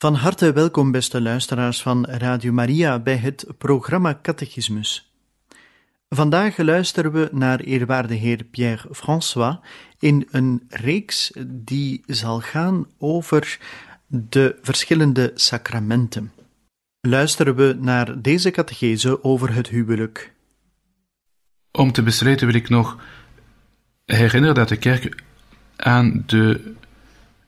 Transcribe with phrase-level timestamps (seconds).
[0.00, 5.12] Van harte welkom, beste luisteraars van Radio Maria, bij het programma Catechismus.
[6.08, 9.56] Vandaag luisteren we naar eerwaarde heer Pierre François
[9.98, 13.58] in een reeks die zal gaan over
[14.06, 16.32] de verschillende sacramenten.
[17.00, 20.32] Luisteren we naar deze catechese over het huwelijk.
[21.72, 22.96] Om te besluiten wil ik nog
[24.04, 25.22] herinneren dat de kerk
[25.76, 26.74] aan de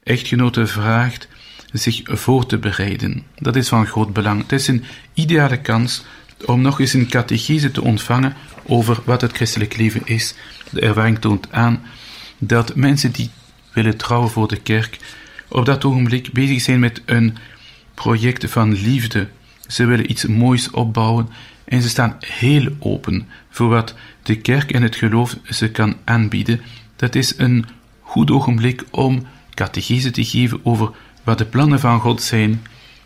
[0.03, 1.27] echtgenoten vraagt
[1.71, 3.23] zich voor te bereiden.
[3.35, 4.41] Dat is van groot belang.
[4.41, 4.83] Het is een
[5.13, 6.03] ideale kans
[6.45, 8.33] om nog eens een catechese te ontvangen
[8.65, 10.35] over wat het christelijk leven is.
[10.69, 11.81] De ervaring toont aan
[12.37, 13.29] dat mensen die
[13.73, 14.97] willen trouwen voor de kerk
[15.47, 17.37] op dat ogenblik bezig zijn met een
[17.93, 19.27] project van liefde.
[19.67, 21.29] Ze willen iets moois opbouwen
[21.65, 26.61] en ze staan heel open voor wat de kerk en het geloof ze kan aanbieden.
[26.95, 27.65] Dat is een
[28.01, 30.91] goed ogenblik om catechese te geven over
[31.23, 32.61] wat de plannen van God zijn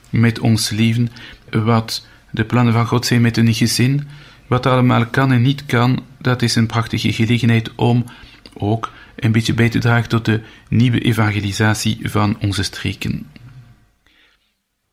[0.09, 1.09] met ons leven,
[1.49, 4.07] wat de plannen van God zijn met een gezin,
[4.47, 8.05] wat allemaal kan en niet kan, dat is een prachtige gelegenheid om
[8.53, 13.27] ook een beetje bij te dragen tot de nieuwe evangelisatie van onze streken.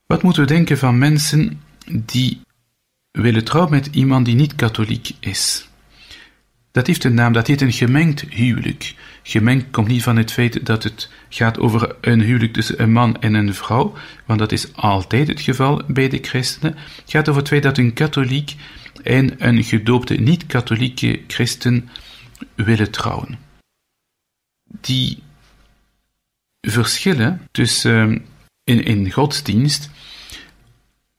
[0.06, 1.60] Wat moeten we denken van mensen
[1.91, 2.41] die
[3.10, 5.69] willen trouwen met iemand die niet katholiek is?
[6.72, 8.94] Dat heeft een naam, dat heet een gemengd huwelijk.
[9.22, 13.21] Gemengd komt niet van het feit dat het gaat over een huwelijk tussen een man
[13.21, 13.94] en een vrouw,
[14.27, 16.77] want dat is altijd het geval bij de christenen.
[16.77, 18.55] Het gaat over het feit dat een katholiek
[19.03, 21.88] en een gedoopte niet-katholieke christen
[22.55, 23.39] willen trouwen.
[24.81, 25.22] Die
[26.60, 28.25] verschillen tussen
[28.65, 29.91] in, in godsdienst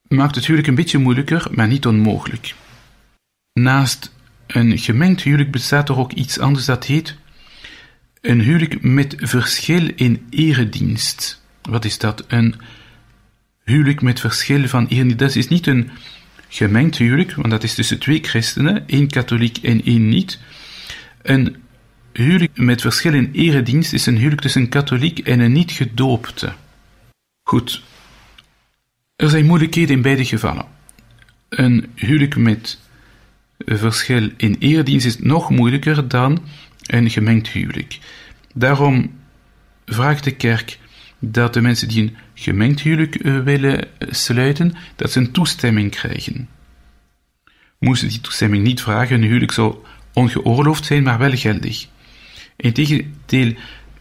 [0.07, 2.55] maakt het huwelijk een beetje moeilijker, maar niet onmogelijk.
[3.53, 4.11] Naast
[4.47, 7.15] een gemengd huwelijk bestaat er ook iets anders dat heet
[8.21, 11.41] een huwelijk met verschil in eredienst.
[11.61, 12.23] Wat is dat?
[12.27, 12.55] Een
[13.63, 15.19] huwelijk met verschil van eredienst.
[15.19, 15.89] Dat is niet een
[16.47, 20.39] gemengd huwelijk, want dat is tussen twee christenen, één katholiek en één niet.
[21.21, 21.55] Een
[22.13, 26.53] huwelijk met verschil in eredienst is een huwelijk tussen een katholiek en een niet gedoopte.
[27.43, 27.83] Goed.
[29.15, 30.65] Er zijn moeilijkheden in beide gevallen.
[31.49, 32.79] Een huwelijk met
[33.65, 36.43] verschil in eredienst is nog moeilijker dan
[36.85, 37.99] een gemengd huwelijk.
[38.53, 39.11] Daarom
[39.85, 40.79] vraagt de kerk
[41.19, 46.49] dat de mensen die een gemengd huwelijk eh, willen sluiten, dat ze een toestemming krijgen.
[47.79, 49.75] Moesten die toestemming niet vragen, een huwelijk zou
[50.13, 51.87] ongeoorloofd zijn, maar wel geldig.
[52.55, 53.53] Integendeel,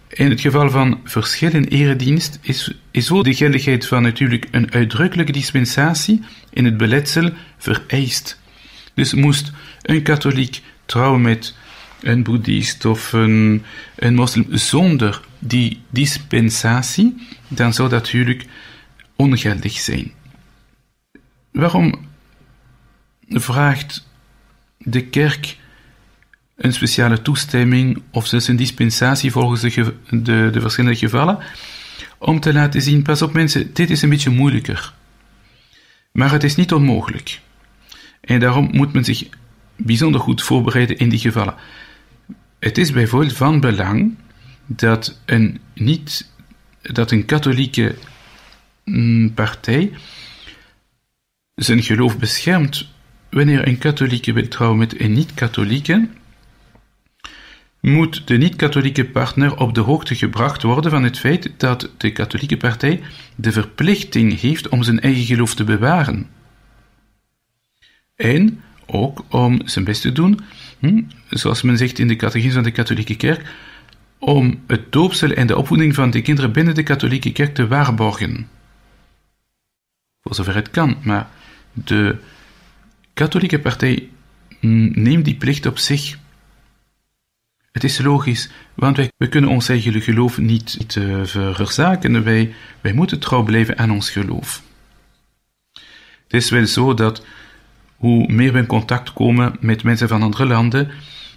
[0.08, 4.72] in het geval van verschil in eredienst is, is zo de geldigheid van natuurlijk een
[4.72, 8.40] uitdrukkelijke dispensatie in het beletsel vereist.
[8.94, 11.54] Dus moest een katholiek trouwen met
[12.00, 13.64] een boeddhist of een,
[13.96, 18.44] een moslim zonder die dispensatie, dan zou dat huwelijk
[19.16, 20.12] ongeldig zijn.
[21.52, 22.08] Waarom
[23.28, 24.08] vraagt
[24.78, 25.56] de kerk
[26.56, 31.38] een speciale toestemming of zelfs een dispensatie volgens de, de, de verschillende gevallen?
[32.18, 34.92] Om te laten zien, pas op mensen, dit is een beetje moeilijker.
[36.12, 37.40] Maar het is niet onmogelijk.
[38.22, 39.28] En daarom moet men zich
[39.76, 41.54] bijzonder goed voorbereiden in die gevallen.
[42.58, 44.14] Het is bijvoorbeeld van belang
[44.66, 46.30] dat een, niet,
[46.82, 47.94] dat een katholieke
[48.84, 49.92] mm, partij
[51.54, 52.90] zijn geloof beschermt
[53.30, 56.08] wanneer een katholieke wil trouwen met een niet-katholieke,
[57.80, 62.56] moet de niet-katholieke partner op de hoogte gebracht worden van het feit dat de katholieke
[62.56, 63.02] partij
[63.36, 66.28] de verplichting heeft om zijn eigen geloof te bewaren.
[68.16, 70.40] En ook om zijn best te doen,
[70.78, 73.54] hm, zoals men zegt in de catechisme van de katholieke kerk,
[74.18, 78.48] om het doopsel en de opvoeding van de kinderen binnen de katholieke kerk te waarborgen.
[80.22, 81.28] Voor zover het kan, maar
[81.72, 82.16] de
[83.14, 84.08] katholieke partij
[84.60, 86.18] neemt die plicht op zich.
[87.72, 92.24] Het is logisch, want wij, we kunnen ons eigen geloof niet uh, verzaken.
[92.24, 94.62] Wij, wij moeten trouw blijven aan ons geloof.
[96.22, 97.24] Het is wel zo dat
[98.02, 100.90] hoe meer we in contact komen met mensen van andere landen,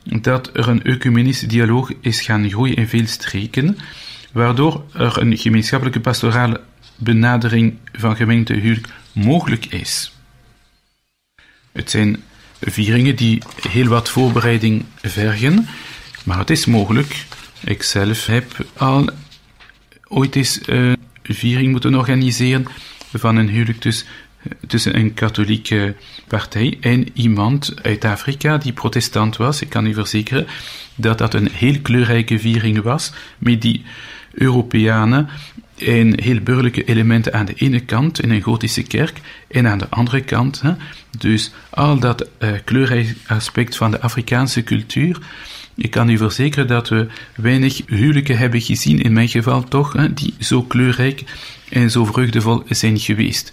[0.03, 3.77] dat er een ecumenische dialoog is gaan groeien in veel streken,
[4.31, 6.61] waardoor er een gemeenschappelijke pastorale
[6.95, 10.13] benadering van gemeentehuwelijk mogelijk is.
[11.71, 12.23] Het zijn
[12.61, 15.67] vieringen die heel wat voorbereiding vergen,
[16.23, 17.25] maar het is mogelijk.
[17.63, 19.09] Ik zelf heb al
[20.07, 22.65] ooit eens een viering moeten organiseren
[23.13, 24.05] van een huwelijk dus
[24.67, 25.95] tussen een katholieke
[26.27, 29.61] partij en iemand uit Afrika die protestant was.
[29.61, 30.47] Ik kan u verzekeren
[30.95, 33.83] dat dat een heel kleurrijke viering was, met die
[34.31, 35.29] Europeanen
[35.77, 39.89] en heel burgerlijke elementen aan de ene kant in een gotische kerk en aan de
[39.89, 40.61] andere kant.
[40.61, 40.71] Hè,
[41.17, 45.19] dus al dat uh, kleurrijk aspect van de Afrikaanse cultuur.
[45.75, 50.13] Ik kan u verzekeren dat we weinig huwelijken hebben gezien, in mijn geval toch, hè,
[50.13, 51.23] die zo kleurrijk
[51.69, 53.51] en zo vreugdevol zijn geweest.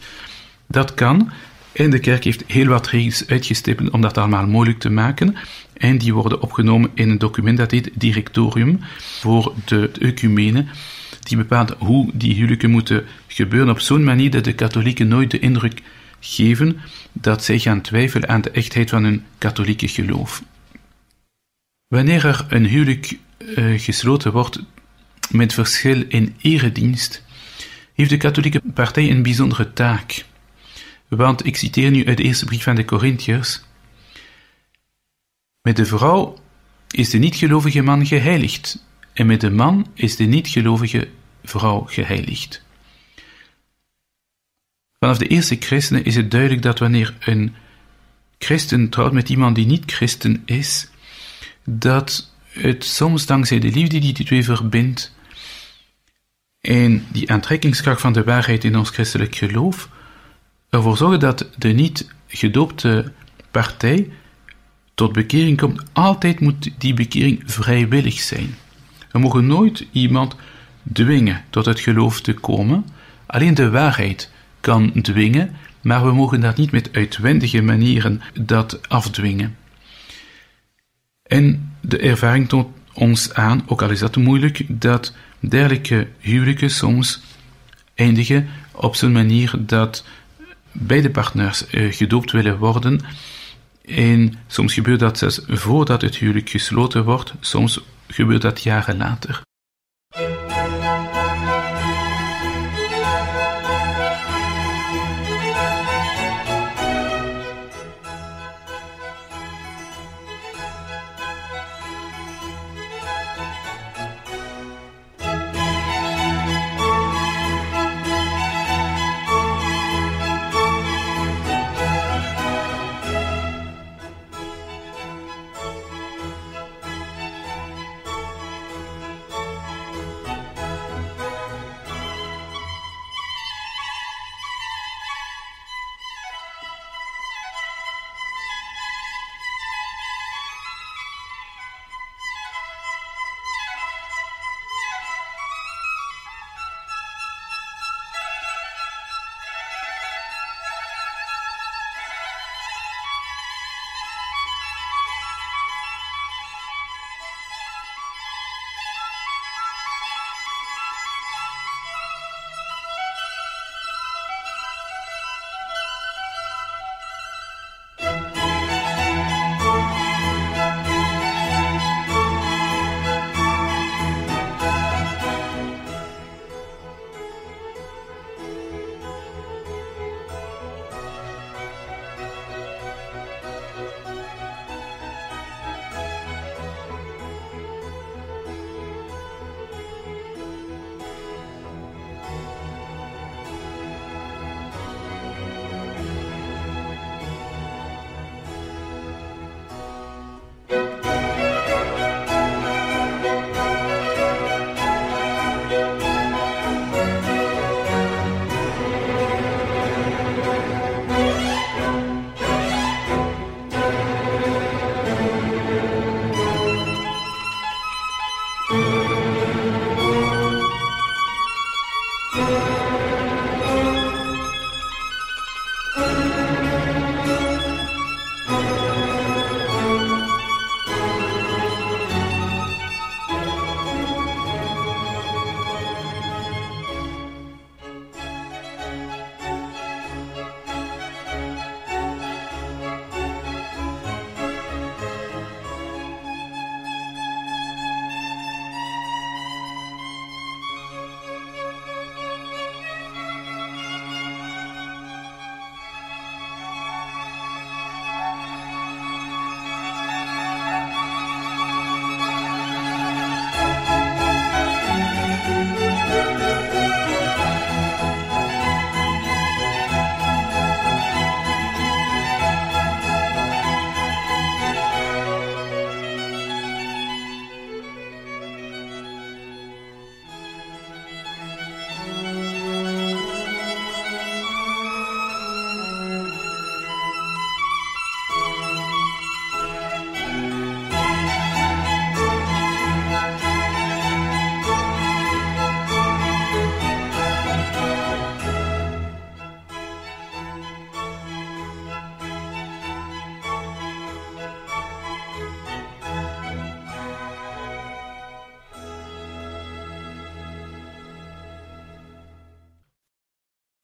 [0.72, 1.30] Dat kan.
[1.72, 5.36] En de kerk heeft heel wat regels uitgestippeld om dat allemaal mogelijk te maken.
[5.72, 10.64] En die worden opgenomen in een document dat heet Directorium voor de, ecumene.
[11.20, 15.38] Die bepaalt hoe die huwelijken moeten gebeuren op zo'n manier dat de katholieken nooit de
[15.38, 15.82] indruk
[16.20, 16.80] geven
[17.12, 20.42] dat zij gaan twijfelen aan de echtheid van hun katholieke geloof.
[21.88, 24.60] Wanneer er een huwelijk uh, gesloten wordt
[25.30, 27.22] met verschil in eredienst,
[27.94, 30.24] heeft de katholieke partij een bijzondere taak.
[31.16, 33.60] Want ik citeer nu uit de eerste brief van de Corinthiërs.
[35.62, 36.38] Met de vrouw
[36.90, 41.08] is de niet-gelovige man geheiligd, en met de man is de niet-gelovige
[41.44, 42.62] vrouw geheiligd.
[44.98, 47.54] Vanaf de eerste christenen is het duidelijk dat wanneer een
[48.38, 50.88] christen trouwt met iemand die niet christen is,
[51.64, 55.14] dat het soms dankzij de liefde die die twee verbindt
[56.60, 59.88] en die aantrekkingskracht van de waarheid in ons christelijk geloof,
[60.72, 63.12] ervoor zorgen dat de niet gedoopte
[63.50, 64.10] partij
[64.94, 68.54] tot bekering komt, altijd moet die bekering vrijwillig zijn.
[69.10, 70.36] We mogen nooit iemand
[70.92, 72.86] dwingen tot het geloof te komen.
[73.26, 74.30] Alleen de waarheid
[74.60, 79.56] kan dwingen, maar we mogen dat niet met uitwendige manieren dat afdwingen.
[81.22, 87.20] En de ervaring toont ons aan, ook al is dat moeilijk, dat dergelijke huwelijken soms
[87.94, 90.04] eindigen op zo'n manier dat
[90.72, 93.00] beide partners uh, gedoopt willen worden.
[93.84, 99.42] En soms gebeurt dat zelfs voordat het huwelijk gesloten wordt, soms gebeurt dat jaren later.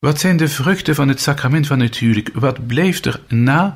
[0.09, 2.31] Wat zijn de vruchten van het sacrament van het huwelijk?
[2.33, 3.75] Wat blijft er na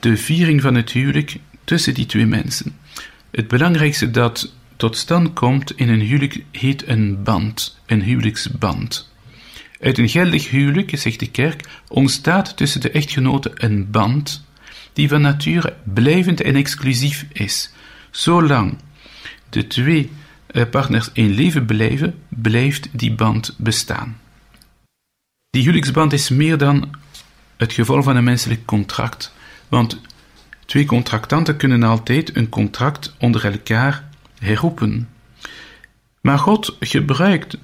[0.00, 2.76] de viering van het huwelijk tussen die twee mensen?
[3.30, 9.12] Het belangrijkste dat tot stand komt in een huwelijk heet een band, een huwelijksband.
[9.80, 14.44] Uit een geldig huwelijk, zegt de kerk, ontstaat tussen de echtgenoten een band
[14.92, 17.72] die van nature blijvend en exclusief is.
[18.10, 18.76] Zolang
[19.48, 20.10] de twee
[20.46, 24.20] eh, partners in leven blijven, blijft die band bestaan.
[25.52, 26.90] Die huwelijksband is meer dan
[27.56, 29.32] het gevolg van een menselijk contract,
[29.68, 30.00] want
[30.66, 35.08] twee contractanten kunnen altijd een contract onder elkaar herroepen.
[36.20, 37.56] Maar God gebruikt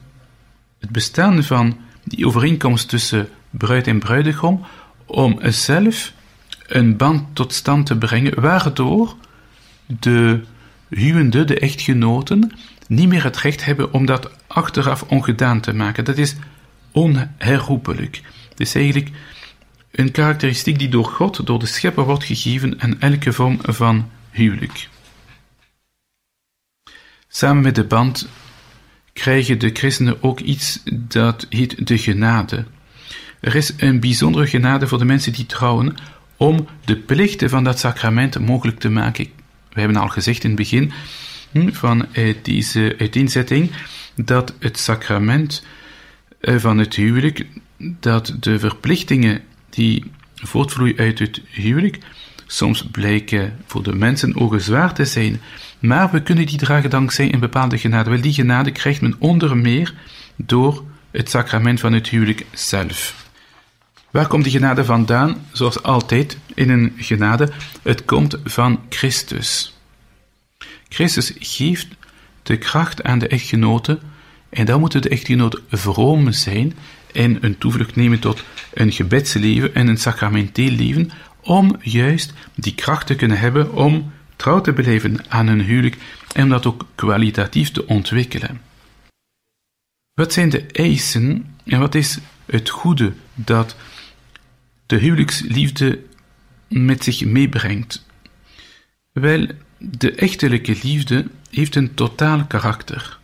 [0.78, 4.66] het bestaan van die overeenkomst tussen bruid en bruidegom
[5.06, 6.12] om zelf
[6.66, 9.16] een band tot stand te brengen, waardoor
[9.86, 10.40] de
[10.88, 12.52] huwende, de echtgenoten,
[12.88, 16.04] niet meer het recht hebben om dat achteraf ongedaan te maken.
[16.04, 16.36] Dat is
[16.92, 18.20] onherroepelijk.
[18.48, 19.10] Het is eigenlijk
[19.90, 24.88] een karakteristiek die door God, door de schepper wordt gegeven aan elke vorm van huwelijk.
[27.28, 28.28] Samen met de band
[29.12, 32.64] krijgen de christenen ook iets dat heet de genade.
[33.40, 35.94] Er is een bijzondere genade voor de mensen die trouwen
[36.36, 39.26] om de plichten van dat sacrament mogelijk te maken.
[39.72, 40.92] We hebben al gezegd in het begin
[41.50, 43.70] hm, van eh, deze uiteenzetting
[44.14, 45.64] dat het sacrament
[46.40, 47.46] van het huwelijk,
[47.78, 49.40] dat de verplichtingen
[49.70, 51.98] die voortvloeien uit het huwelijk,
[52.46, 55.40] soms blijken voor de mensen ogen zwaar te zijn,
[55.78, 58.10] maar we kunnen die dragen dankzij een bepaalde genade.
[58.10, 59.94] Wel, die genade krijgt men onder meer
[60.36, 63.26] door het sacrament van het huwelijk zelf.
[64.10, 65.46] Waar komt die genade vandaan?
[65.52, 67.50] Zoals altijd in een genade,
[67.82, 69.76] het komt van Christus.
[70.88, 71.88] Christus geeft
[72.42, 74.00] de kracht aan de echtgenoten
[74.48, 76.74] en dan moeten de echtgenoten vroom zijn
[77.12, 83.06] en een toevlucht nemen tot een gebedsleven en een sacramenteel leven, om juist die kracht
[83.06, 85.96] te kunnen hebben om trouw te beleven aan een huwelijk
[86.34, 88.60] en om dat ook kwalitatief te ontwikkelen.
[90.14, 93.76] Wat zijn de eisen en wat is het goede dat
[94.86, 96.00] de huwelijksliefde
[96.68, 98.06] met zich meebrengt?
[99.12, 99.46] Wel,
[99.78, 103.17] de echtelijke liefde heeft een totaal karakter.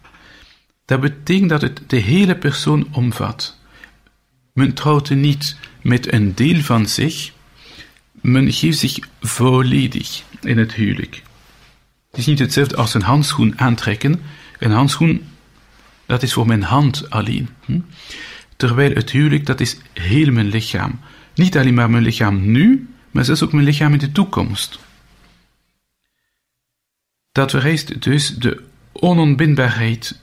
[0.85, 3.59] Dat betekent dat het de hele persoon omvat.
[4.53, 7.33] Men trouwt niet met een deel van zich,
[8.12, 11.23] men geeft zich volledig in het huwelijk.
[12.11, 14.21] Het is niet hetzelfde als een handschoen aantrekken.
[14.59, 15.29] Een handschoen,
[16.07, 17.49] dat is voor mijn hand alleen.
[17.64, 17.81] Hm?
[18.57, 21.00] Terwijl het huwelijk, dat is heel mijn lichaam.
[21.35, 24.79] Niet alleen maar mijn lichaam nu, maar zelfs ook mijn lichaam in de toekomst.
[27.33, 28.62] Dat vereist dus de
[28.93, 30.21] onontbindbaarheid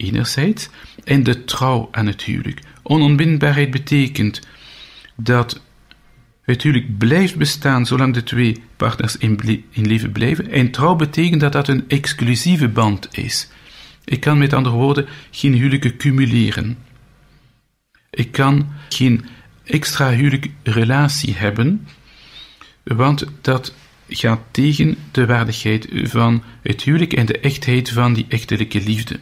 [0.00, 0.68] enerzijds
[1.04, 2.60] en de trouw aan het huwelijk.
[2.82, 4.40] Onontbindbaarheid betekent
[5.16, 5.60] dat
[6.42, 10.50] het huwelijk blijft bestaan zolang de twee partners in, in leven blijven.
[10.50, 13.48] En trouw betekent dat dat een exclusieve band is.
[14.04, 16.78] Ik kan met andere woorden geen huwelijken cumuleren.
[18.10, 19.24] Ik kan geen
[19.64, 21.86] extra huwelijkrelatie hebben,
[22.82, 23.74] want dat
[24.08, 29.20] gaat tegen de waardigheid van het huwelijk en de echtheid van die echtelijke liefde.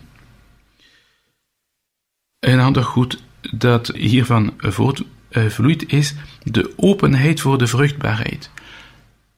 [2.40, 8.50] Een ander goed dat hiervan voortvloeit is de openheid voor de vruchtbaarheid.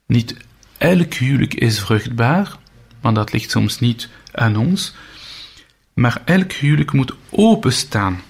[0.07, 0.37] Niet
[0.78, 2.57] elk huwelijk is vruchtbaar,
[3.00, 4.95] want dat ligt soms niet aan ons,
[5.95, 8.21] maar elk huwelijk moet openstaan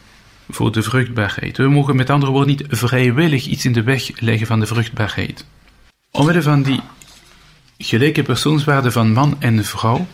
[0.48, 1.56] voor de vruchtbaarheid.
[1.56, 5.46] We mogen met andere woorden niet vrijwillig iets in de weg leggen van de vruchtbaarheid.
[6.10, 6.80] Omwille van die
[7.78, 10.06] gelijke persoonswaarde van man en vrouw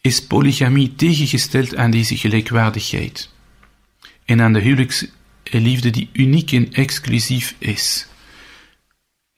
[0.00, 3.30] is polygamie tegengesteld aan deze gelijkwaardigheid
[4.24, 8.06] en aan de huwelijksliefde die uniek en exclusief is.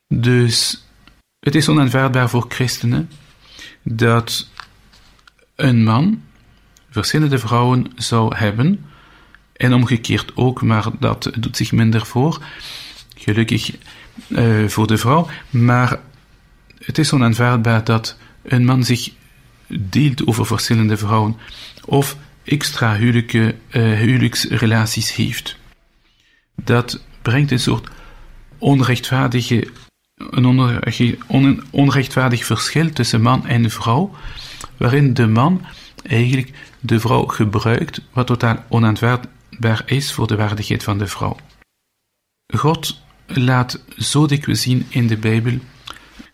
[0.09, 0.87] Dus
[1.38, 3.11] het is onaanvaardbaar voor christenen
[3.83, 4.49] dat
[5.57, 6.23] een man
[6.90, 8.85] verschillende vrouwen zou hebben,
[9.61, 12.45] en omgekeerd ook, maar dat doet zich minder voor,
[13.17, 13.76] gelukkig
[14.29, 16.00] uh, voor de vrouw, maar
[16.79, 19.11] het is onaanvaardbaar dat een man zich
[19.81, 21.37] deelt over verschillende vrouwen
[21.85, 25.57] of extra huwelijke, uh, huwelijksrelaties heeft.
[26.55, 27.89] Dat brengt een soort
[28.59, 29.69] onrechtvaardige,
[30.15, 34.15] een onrechtvaardig verschil tussen man en vrouw,
[34.77, 35.65] waarin de man
[36.03, 41.37] eigenlijk de vrouw gebruikt, wat totaal onaanvaardbaar is voor de waardigheid van de vrouw.
[42.55, 45.59] God laat zo dikwijls zien in de Bijbel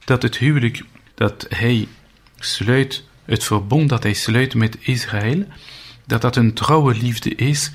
[0.05, 0.83] dat het huwelijk
[1.15, 1.89] dat hij
[2.39, 5.45] sluit, het verbond dat hij sluit met Israël,
[6.07, 7.73] dat dat een trouwe liefde is,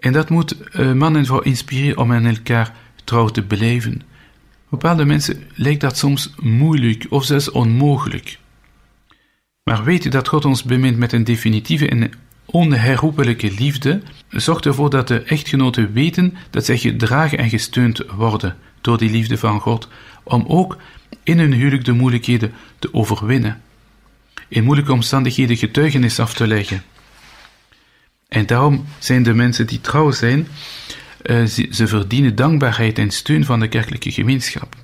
[0.00, 2.74] En dat moet uh, man en vrouw inspireren om aan elkaar
[3.04, 4.02] trouw te beleven.
[4.68, 8.38] Bepaalde mensen lijkt dat soms moeilijk of zelfs onmogelijk.
[9.62, 12.12] Maar weet dat God ons bemint met een definitieve en
[12.44, 18.98] onherroepelijke liefde, zorgt ervoor dat de echtgenoten weten dat zij gedragen en gesteund worden door
[18.98, 19.88] die liefde van God,
[20.22, 20.76] om ook
[21.22, 23.62] in hun huwelijk de moeilijkheden te overwinnen,
[24.48, 26.82] in moeilijke omstandigheden getuigenis af te leggen.
[28.28, 30.48] En daarom zijn de mensen die trouw zijn,
[31.24, 34.76] ze, ze, verdienen dankbaarheid en steun van de kerkelijke gemeenschap.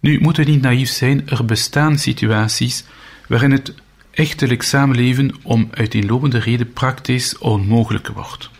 [0.00, 2.84] Nu moeten we niet naïef zijn, er bestaan situaties
[3.28, 3.74] waarin het
[4.10, 8.50] echtelijk samenleven om uiteenlopende reden praktisch onmogelijk wordt.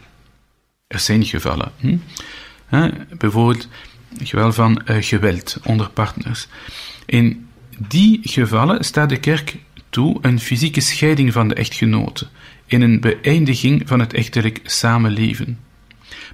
[0.86, 1.72] Er zijn gevallen.
[1.76, 1.96] Hm?
[3.18, 3.68] bijvoorbeeld
[4.22, 6.48] geweld van uh, geweld onder partners.
[7.06, 7.48] In
[7.88, 9.56] die gevallen staat de kerk
[9.90, 12.28] toe een fysieke scheiding van de echtgenoten,
[12.66, 15.58] in een beëindiging van het echtelijk samenleven.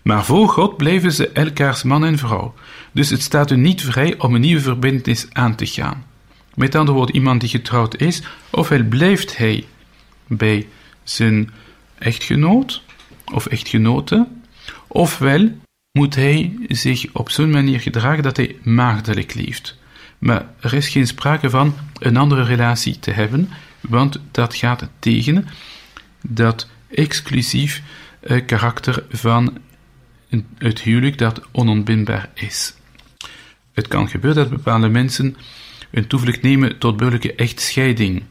[0.02, 2.54] Maar voor God blijven ze elkaars man en vrouw,
[2.92, 6.04] dus het staat u niet vrij om een nieuwe verbindenis aan te gaan.
[6.54, 9.64] Met andere woorden, iemand die getrouwd is, ofwel blijft hij
[10.26, 10.66] bij
[11.02, 11.50] zijn
[11.98, 12.82] echtgenoot
[13.32, 14.26] of echtgenote,
[14.86, 15.48] ofwel
[15.92, 19.78] moet hij zich op zo'n manier gedragen dat hij maagdelijk leeft.
[20.18, 23.48] Maar er is geen sprake van een andere relatie te hebben,
[23.80, 25.46] want dat gaat tegen
[26.22, 27.82] dat exclusief
[28.22, 29.58] uh, karakter van
[30.58, 32.74] het huwelijk dat onontbindbaar is.
[33.72, 35.36] Het kan gebeuren dat bepaalde mensen
[35.90, 38.22] een toevlucht nemen tot burgerlijke echtscheiding.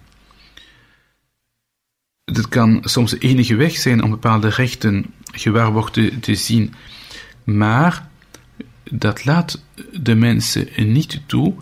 [2.23, 6.73] Het kan soms de enige weg zijn om bepaalde rechten gewaarborgd te zien,
[7.57, 8.07] maar
[8.91, 11.53] dat laat de mensen niet toe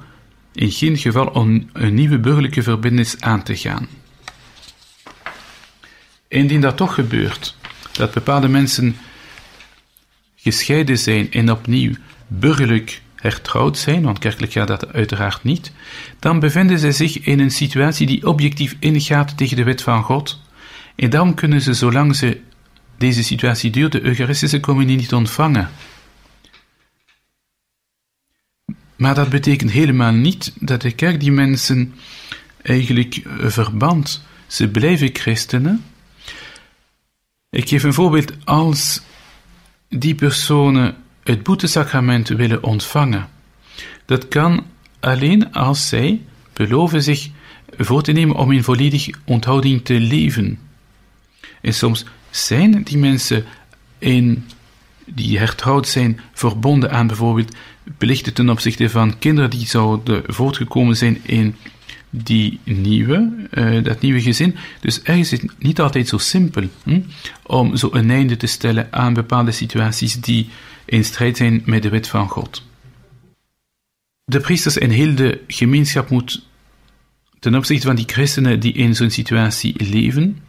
[0.54, 3.88] in geen geval om een nieuwe burgerlijke verbindenis aan te gaan.
[6.28, 7.56] Indien dat toch gebeurt,
[7.92, 8.96] dat bepaalde mensen
[10.36, 11.94] gescheiden zijn en opnieuw
[12.28, 15.72] burgerlijk hertrouwd zijn, want kerkelijk gaat dat uiteraard niet,
[16.20, 20.42] dan bevinden ze zich in een situatie die objectief ingaat tegen de wet van God.
[20.96, 22.42] En dan kunnen ze, zolang ze
[22.98, 25.70] deze situatie duurt, de Eucharistische communie niet ontvangen.
[28.96, 31.94] Maar dat betekent helemaal niet dat de kerk die mensen
[32.62, 34.24] eigenlijk eh, verband.
[34.48, 35.86] Ze blijven christenen.
[37.50, 38.46] Ik geef een voorbeeld.
[38.46, 39.02] Als
[39.90, 43.30] die personen het boetesacrament willen ontvangen,
[44.06, 44.66] dat kan
[45.00, 46.22] alleen als zij
[46.54, 47.30] beloven zich
[47.78, 50.60] voor te nemen om in volledige onthouding te leven.
[51.62, 52.06] En soms
[52.46, 53.46] zijn die mensen
[53.98, 54.46] in,
[55.06, 57.56] die hertrouwd zijn verbonden aan bijvoorbeeld
[57.98, 61.56] plichten ten opzichte van kinderen die zouden voortgekomen zijn in
[62.10, 64.56] die nieuwe, uh, dat nieuwe gezin.
[64.80, 67.02] Dus er is het niet altijd zo simpel hm,
[67.44, 70.50] om zo een einde te stellen aan bepaalde situaties die
[70.86, 72.64] in strijd zijn met de wet van God.
[74.24, 76.46] De priesters en heel de gemeenschap moet
[77.40, 80.42] ten opzichte van die christenen die in zo'n situatie leven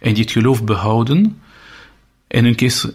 [0.00, 1.40] en die het geloof behouden
[2.26, 2.44] en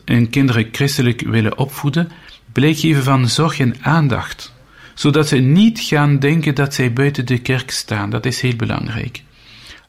[0.06, 2.12] hun, kinderen christelijk willen opvoeden,
[2.52, 4.54] blijk geven van zorg en aandacht,
[4.94, 8.10] zodat ze niet gaan denken dat zij buiten de kerk staan.
[8.10, 9.24] Dat is heel belangrijk.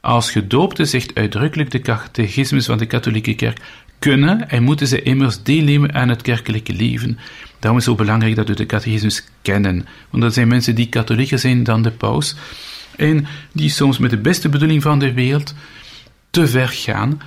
[0.01, 3.59] Als gedoopte zegt uitdrukkelijk de catechismus van de katholieke kerk,
[3.99, 7.19] kunnen en moeten ze immers deelnemen aan het kerkelijke leven.
[7.59, 10.89] Daarom is het zo belangrijk dat we de catechismus kennen, want dat zijn mensen die
[10.89, 12.37] katholieker zijn dan de paus
[12.97, 15.55] en die soms met de beste bedoeling van de wereld
[16.33, 17.21] te ver gaan.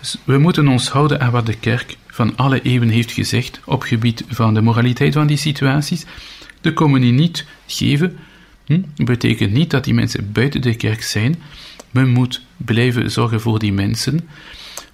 [0.00, 3.82] Dus we moeten ons houden aan wat de kerk van alle eeuwen heeft gezegd op
[3.82, 6.06] gebied van de moraliteit van die situaties.
[6.60, 8.18] De communie niet geven
[8.66, 11.42] hm, betekent niet dat die mensen buiten de kerk zijn.
[11.90, 14.28] Men moet blijven zorgen voor die mensen.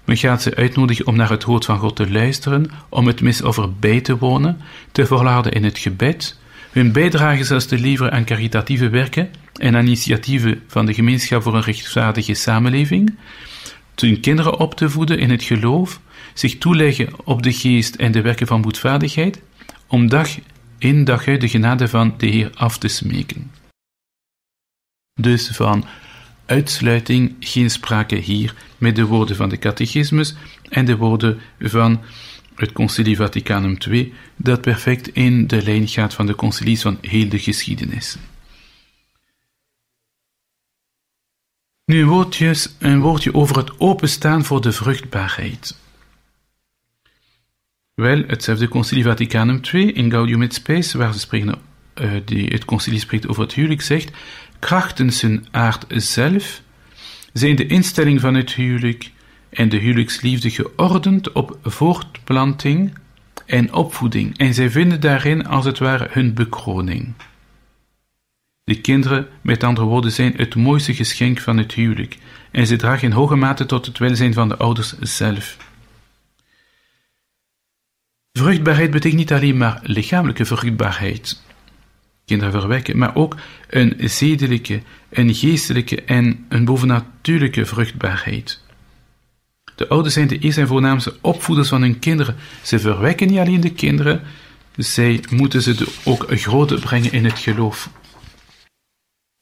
[0.03, 3.73] Men gaat ze uitnodigen om naar het woord van God te luisteren, om het misoffer
[3.73, 6.39] bij te wonen, te volharden in het gebed,
[6.71, 11.61] hun bijdrage zelfs te leveren aan caritatieve werken en initiatieven van de gemeenschap voor een
[11.61, 13.15] rechtvaardige samenleving,
[14.01, 15.99] hun kinderen op te voeden in het geloof,
[16.33, 19.41] zich toeleggen op de geest en de werken van boetvaardigheid,
[19.87, 20.29] om dag
[20.77, 23.51] in dag uit de genade van de Heer af te smeken.
[25.21, 25.85] Dus van
[26.45, 30.35] uitsluiting geen sprake hier met de woorden van de catechismus
[30.69, 32.01] en de woorden van
[32.55, 37.29] het Concilie Vaticanum II, dat perfect in de lijn gaat van de concilies van heel
[37.29, 38.17] de geschiedenis.
[41.85, 45.77] Nu een woordje, een woordje over het openstaan voor de vruchtbaarheid.
[47.93, 51.55] Wel, hetzelfde Concilie Vaticanum II in Gaudium et Spes, waar ze spreken,
[52.01, 54.11] uh, die, het concilie spreekt over het huwelijk, zegt,
[54.59, 56.61] krachtens zijn aard zelf
[57.33, 59.11] zijn de instelling van het huwelijk
[59.49, 62.97] en de huwelijksliefde geordend op voortplanting
[63.45, 67.13] en opvoeding, en zij vinden daarin als het ware hun bekroning.
[68.65, 72.17] De kinderen, met andere woorden, zijn het mooiste geschenk van het huwelijk,
[72.51, 75.57] en ze dragen in hoge mate tot het welzijn van de ouders zelf.
[78.31, 81.41] Vruchtbaarheid betekent niet alleen maar lichamelijke vruchtbaarheid,
[82.25, 83.35] kinderen verwekken, maar ook
[83.69, 88.61] een zedelijke, een geestelijke en een bovennatuurlijke vruchtbaarheid.
[89.75, 92.35] De ouders zijn de eerste en voornaamste opvoeders van hun kinderen.
[92.63, 94.21] Ze verwekken niet alleen de kinderen,
[94.75, 97.89] zij moeten ze ook groter brengen in het geloof.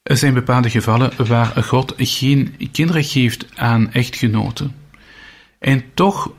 [0.03, 4.75] Er zijn bepaalde gevallen waar God geen kinderen geeft aan echtgenoten.
[5.59, 6.31] En toch,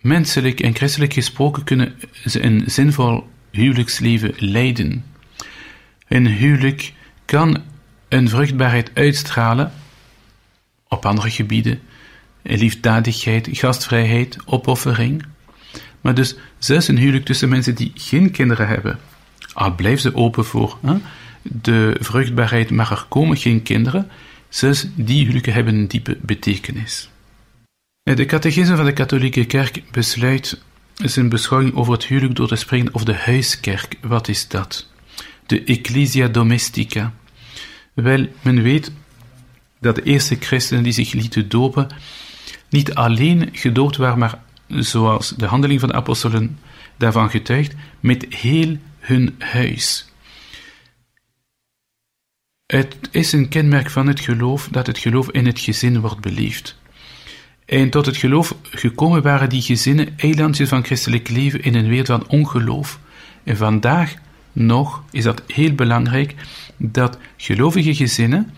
[0.00, 1.94] menselijk en christelijk gesproken, kunnen
[2.24, 5.04] ze een zinvol huwelijksleven leiden.
[6.08, 6.92] Een huwelijk
[7.24, 7.62] kan
[8.08, 9.72] een vruchtbaarheid uitstralen
[10.88, 11.80] op andere gebieden,
[12.42, 15.24] liefdadigheid, gastvrijheid, opoffering.
[16.00, 18.98] Maar dus zelfs een huwelijk tussen mensen die geen kinderen hebben,
[19.52, 20.96] al blijven ze open voor hè,
[21.44, 24.10] de vruchtbaarheid, maar er komen geen kinderen,
[24.48, 27.08] zelfs die huwelijken hebben een diepe betekenis.
[28.02, 30.62] De catechisme van de katholieke kerk besluit
[30.94, 33.98] zijn beschouwing over het huwelijk door te spreken over de huiskerk.
[34.00, 34.88] Wat is dat?
[35.46, 37.12] De ecclesia domestica.
[37.94, 38.92] Wel, men weet
[39.80, 41.88] dat de eerste christenen die zich lieten dopen,
[42.68, 46.58] niet alleen gedoopt waren, maar zoals de handeling van de apostelen
[46.96, 50.06] daarvan getuigt, met heel hun huis.
[52.74, 56.78] Het is een kenmerk van het geloof dat het geloof in het gezin wordt beleefd.
[57.64, 62.06] En tot het geloof gekomen waren die gezinnen eilandjes van christelijk leven in een wereld
[62.06, 62.98] van ongeloof.
[63.44, 64.14] En vandaag
[64.52, 66.34] nog is dat heel belangrijk
[66.76, 68.50] dat gelovige gezinnen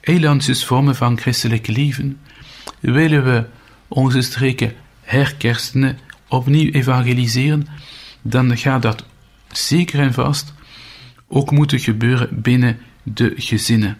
[0.00, 2.20] eilandjes vormen van christelijk leven.
[2.80, 3.44] Willen we
[3.88, 5.98] onze streken herkerstenen,
[6.28, 7.66] opnieuw evangeliseren,
[8.22, 9.04] dan gaat dat
[9.52, 10.54] zeker en vast
[11.28, 12.78] ook moeten gebeuren binnen
[13.14, 13.98] de gezinnen.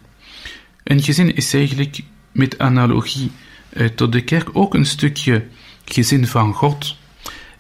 [0.85, 2.01] Een gezin is eigenlijk
[2.33, 3.31] met analogie
[3.69, 5.47] eh, tot de kerk ook een stukje
[5.85, 6.97] gezin van God.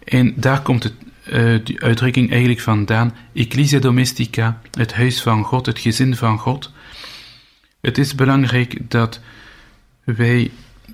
[0.04, 0.94] En daar komt het,
[1.32, 6.72] uh, die uitdrukking eigenlijk vandaan, Ecclesia Domestica, het huis van God, het gezin van God.
[7.80, 9.20] Het is belangrijk dat
[10.04, 10.50] wij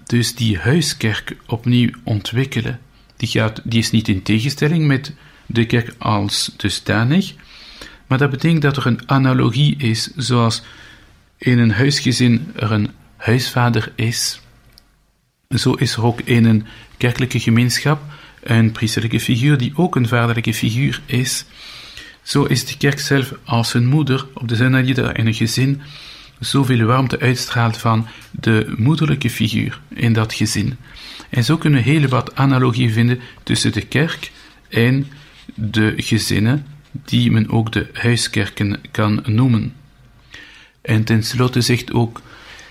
[0.06, 2.80] dus die huiskerk opnieuw ontwikkelen.
[3.16, 5.14] Die, gaat, die is niet in tegenstelling met
[5.46, 7.34] de kerk als dusdanig,
[8.06, 10.62] maar dat betekent dat er een analogie is, zoals
[11.38, 14.40] in een huisgezin er een huisvader is.
[15.48, 18.02] Zo is er ook in een kerkelijke gemeenschap
[18.42, 21.44] een priesterlijke figuur die ook een vaderlijke figuur is.
[22.22, 25.26] Zo is de kerk zelf als een moeder, op de zin dat je er in
[25.26, 25.82] een gezin
[26.38, 30.76] zoveel warmte uitstraalt van de moederlijke figuur in dat gezin.
[31.30, 34.32] En zo kunnen we heel wat analogie vinden tussen de kerk
[34.68, 35.06] en
[35.54, 39.74] de gezinnen, die men ook de huiskerken kan noemen.
[40.80, 42.20] En tenslotte zegt ook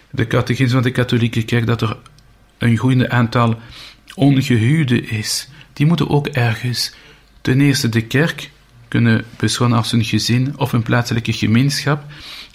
[0.10, 1.98] de catechisme van de katholieke kerk dat er
[2.58, 3.60] een groeiende aantal
[4.16, 5.50] ongehuwden is.
[5.74, 6.94] Die moeten ook ergens
[7.42, 8.52] ten eerste de kerk
[8.88, 12.06] kunnen beschouwen als een gezin of een plaatselijke gemeenschap.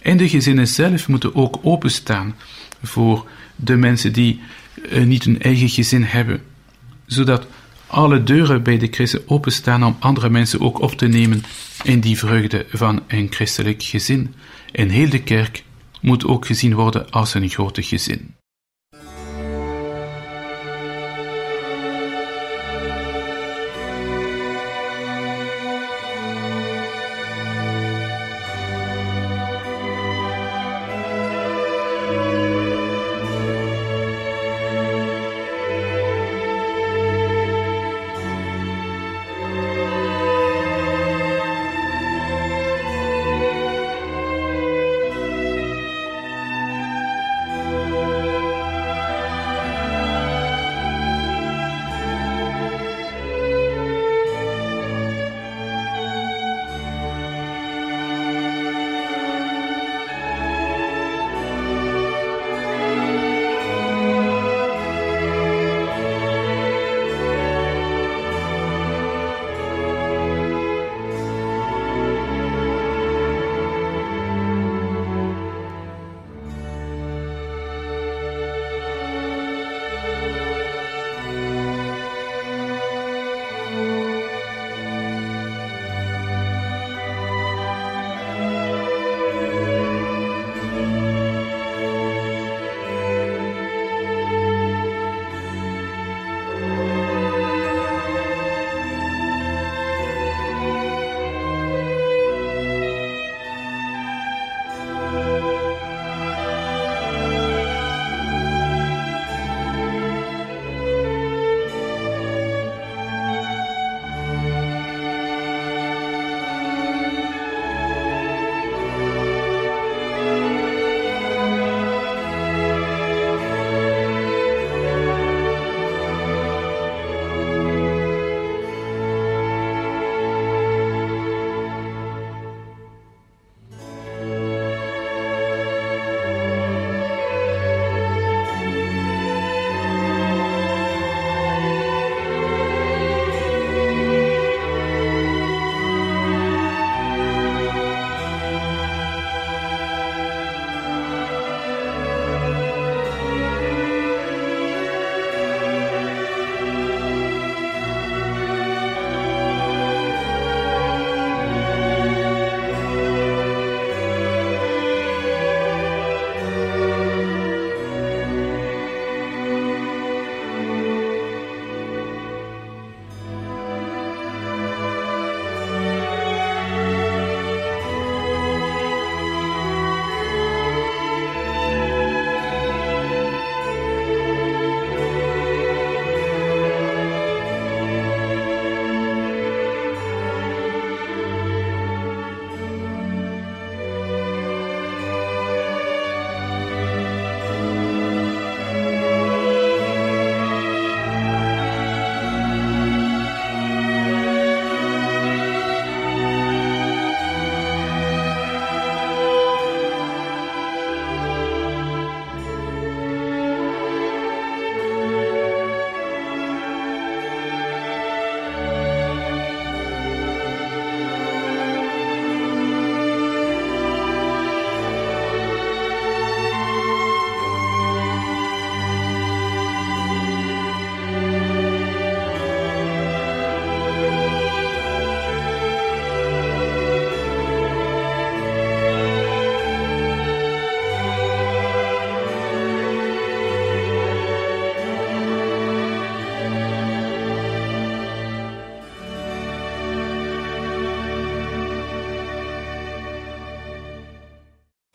[0.03, 2.35] En de gezinnen zelf moeten ook openstaan
[2.83, 4.41] voor de mensen die
[4.93, 6.43] uh, niet een eigen gezin hebben,
[7.07, 7.47] zodat
[7.87, 11.43] alle deuren bij de christen openstaan om andere mensen ook op te nemen
[11.83, 14.35] in die vreugde van een christelijk gezin.
[14.73, 15.65] En heel de kerk
[16.01, 18.36] moet ook gezien worden als een grote gezin.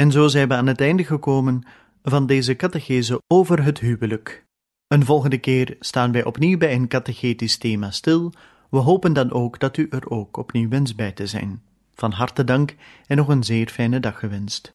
[0.01, 1.63] En zo zijn we aan het einde gekomen
[2.03, 4.45] van deze catechese over het huwelijk.
[4.87, 8.33] Een volgende keer staan wij opnieuw bij een catechetisch thema stil.
[8.69, 11.61] We hopen dan ook dat u er ook opnieuw wens bij te zijn.
[11.93, 12.75] Van harte dank
[13.07, 14.71] en nog een zeer fijne dag gewenst.